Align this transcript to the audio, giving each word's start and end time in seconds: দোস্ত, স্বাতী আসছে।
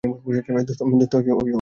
দোস্ত, 0.03 0.43
স্বাতী 0.45 0.71
আসছে। 0.73 1.49